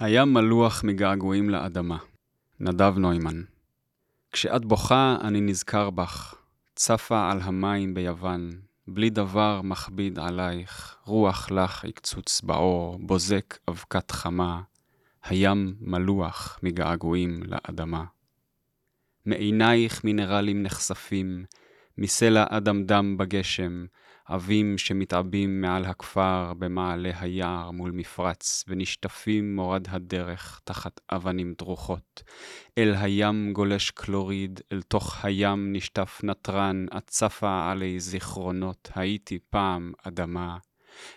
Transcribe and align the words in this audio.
הים 0.00 0.34
מלוח 0.34 0.84
מגעגועים 0.84 1.50
לאדמה. 1.50 1.98
נדב 2.60 2.98
נוימן. 2.98 3.42
כשאת 4.32 4.64
בוכה, 4.64 5.16
אני 5.20 5.40
נזכר 5.40 5.90
בך. 5.90 6.34
צפה 6.74 7.30
על 7.30 7.40
המים 7.42 7.94
ביוון, 7.94 8.50
בלי 8.88 9.10
דבר 9.10 9.60
מכביד 9.62 10.18
עלייך, 10.18 10.96
רוח 11.04 11.50
לך 11.50 11.84
יקצוץ 11.84 12.40
בעור, 12.40 12.98
בוזק 12.98 13.58
אבקת 13.68 14.10
חמה, 14.10 14.62
הים 15.24 15.74
מלוח 15.80 16.58
מגעגועים 16.62 17.42
לאדמה. 17.42 18.04
מעינייך 19.26 20.04
מינרלים 20.04 20.62
נחשפים, 20.62 21.44
מסלע 21.98 22.44
אדמדם 22.48 23.16
בגשם, 23.16 23.86
עבים 24.26 24.78
שמתעבים 24.78 25.60
מעל 25.60 25.84
הכפר 25.84 26.52
במעלה 26.58 27.10
היער 27.20 27.70
מול 27.70 27.90
מפרץ, 27.90 28.64
ונשטפים 28.68 29.56
מורד 29.56 29.86
הדרך 29.88 30.60
תחת 30.64 31.00
אבנים 31.10 31.54
דרוכות. 31.58 32.22
אל 32.78 32.94
הים 32.94 33.52
גולש 33.52 33.90
קלוריד, 33.90 34.60
אל 34.72 34.82
תוך 34.82 35.24
הים 35.24 35.72
נשטף 35.72 36.20
נתרן, 36.22 36.86
הצפה 36.90 37.70
עלי 37.70 38.00
זיכרונות, 38.00 38.90
הייתי 38.94 39.38
פעם 39.50 39.92
אדמה. 40.02 40.56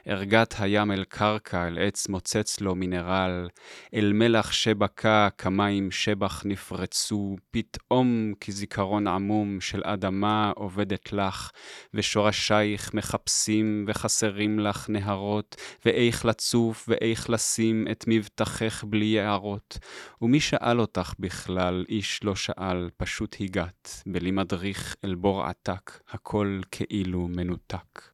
ערגת 0.05 0.55
הים 0.59 0.91
אל 0.91 1.03
קרקע, 1.03 1.67
אל 1.67 1.77
עץ 1.80 2.08
מוצץ 2.08 2.62
לו 2.62 2.76
מינרל, 2.76 3.48
אל 3.94 4.13
מלח 4.13 4.52
שבקע, 4.52 5.27
כמים 5.38 5.91
שבח 5.91 6.41
נפרצו, 6.45 7.35
פתאום 7.52 8.34
כזיכרון 8.41 9.07
עמום 9.07 9.62
של 9.62 9.81
אדמה 9.84 10.52
עובדת 10.55 11.13
לך, 11.13 11.52
ושורשייך 11.94 12.94
מחפשים 12.94 13.85
וחסרים 13.88 14.59
לך 14.59 14.90
נהרות, 14.90 15.55
ואיך 15.85 16.26
לצוף 16.26 16.85
ואיך 16.88 17.29
לשים 17.29 17.88
את 17.91 18.05
מבטחך 18.07 18.84
בלי 18.84 19.05
יערות. 19.05 19.77
ומי 20.21 20.40
שאל 20.40 20.79
אותך 20.79 21.13
בכלל, 21.20 21.85
איש 21.90 22.23
לא 22.23 22.35
שאל, 22.35 22.90
פשוט 22.98 23.35
הגעת, 23.40 24.04
בלי 24.05 24.32
מדריך 24.32 24.95
אל 25.05 25.16
בור 25.16 25.43
עתק, 25.43 25.99
הכל 26.10 26.60
כאילו 26.71 27.27
מנותק. 27.27 28.10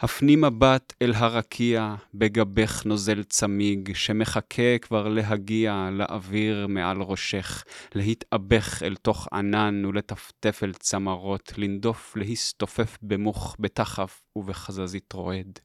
הפני 0.00 0.36
מבט 0.36 0.92
אל 1.02 1.12
הרקיע, 1.14 1.94
בגבך 2.14 2.84
נוזל 2.86 3.22
צמיג, 3.22 3.94
שמחכה 3.94 4.78
כבר 4.80 5.08
להגיע 5.08 5.88
לאוויר 5.92 6.66
מעל 6.66 7.02
ראשך, 7.02 7.64
להתאבך 7.94 8.82
אל 8.82 8.96
תוך 8.96 9.28
ענן 9.32 9.84
ולטפטף 9.84 10.60
אל 10.62 10.72
צמרות, 10.72 11.52
לנדוף, 11.56 12.16
להסתופף 12.16 12.98
במוך, 13.02 13.56
בתחף 13.58 14.22
ובחזזית 14.36 15.12
רועד. 15.12 15.58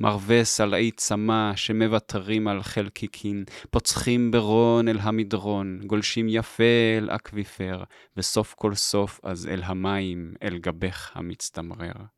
מרווה 0.00 0.44
סלעי 0.44 0.90
צמא 0.90 1.52
שמוותרים 1.56 2.48
על 2.48 2.62
חלקיקין, 2.62 3.44
פוצחים 3.70 4.30
ברון 4.30 4.88
אל 4.88 4.98
המדרון, 5.00 5.80
גולשים 5.86 6.26
יפה 6.28 6.64
אל 6.98 7.10
אקוויפר, 7.10 7.84
וסוף 8.16 8.54
כל 8.54 8.74
סוף 8.74 9.20
אז 9.22 9.46
אל 9.46 9.62
המים, 9.64 10.34
אל 10.42 10.58
גבך 10.58 11.10
המצטמרר. 11.14 12.15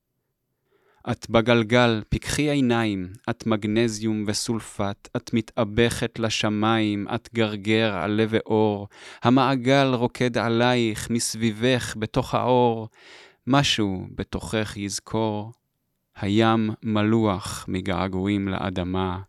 את 1.10 1.30
בגלגל, 1.30 2.02
פקחי 2.08 2.50
עיניים, 2.50 3.08
את 3.30 3.46
מגנזיום 3.46 4.24
וסולפט, 4.26 5.08
את 5.16 5.34
מתאבכת 5.34 6.18
לשמיים, 6.18 7.06
את 7.14 7.28
גרגר 7.34 7.94
עלה 7.94 8.24
ואור, 8.28 8.88
המעגל 9.22 9.94
רוקד 9.94 10.38
עלייך, 10.38 11.10
מסביבך, 11.10 11.94
בתוך 11.98 12.34
האור, 12.34 12.88
משהו 13.46 14.06
בתוכך 14.14 14.76
יזכור. 14.76 15.52
הים 16.16 16.70
מלוח 16.82 17.64
מגעגועים 17.68 18.48
לאדמה, 18.48 19.20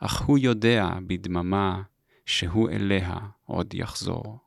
אך 0.00 0.20
הוא 0.20 0.38
יודע 0.38 0.88
בדממה 1.06 1.82
שהוא 2.26 2.70
אליה 2.70 3.16
עוד 3.44 3.74
יחזור. 3.74 4.45